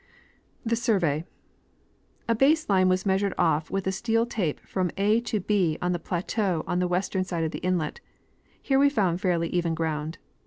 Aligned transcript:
The 0.65 0.75
Survey.* 0.75 1.25
A 2.27 2.33
base 2.33 2.65
hue 2.65 2.87
was 2.87 3.05
measured 3.05 3.35
off 3.37 3.69
with 3.69 3.85
a 3.85 3.91
steel 3.91 4.25
tape 4.25 4.59
fr'om 4.65 4.89
A 4.97 5.19
to 5.21 5.39
B 5.39 5.77
on 5.79 5.91
the 5.91 5.99
plateau 5.99 6.63
on 6.65 6.79
the 6.79 6.87
western 6.87 7.23
side 7.23 7.43
of 7.43 7.51
the 7.51 7.59
inlet; 7.59 8.01
here 8.59 8.79
we 8.79 8.89
found 8.89 9.21
fairly 9.21 9.49
even 9.49 9.75
ground. 9.75 10.17